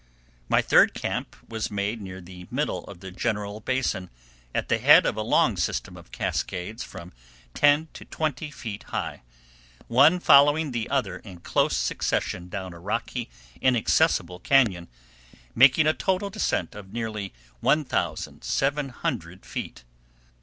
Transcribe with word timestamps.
My 0.49 0.63
third 0.63 0.95
camp 0.95 1.35
was 1.47 1.69
made 1.69 2.01
near 2.01 2.21
the 2.21 2.47
middle 2.49 2.83
of 2.85 3.01
the 3.01 3.11
general 3.11 3.59
basin, 3.59 4.09
at 4.51 4.67
the 4.67 4.79
head 4.79 5.05
of 5.05 5.15
a 5.15 5.21
long 5.21 5.57
system 5.57 5.95
of 5.95 6.11
cascades 6.11 6.83
from 6.83 7.13
ten 7.53 7.87
to 7.93 8.03
200 8.05 8.51
feet 8.51 8.81
high, 8.85 9.21
one 9.87 10.19
following 10.19 10.71
the 10.71 10.89
other 10.89 11.19
in 11.19 11.41
close 11.41 11.77
succession 11.77 12.49
down 12.49 12.73
a 12.73 12.79
rocky, 12.79 13.29
inaccessible 13.61 14.39
cañon, 14.39 14.87
making 15.53 15.85
a 15.85 15.93
total 15.93 16.31
descent 16.31 16.73
of 16.73 16.91
nearly 16.91 17.31
1700 17.61 19.45
feet. 19.45 19.83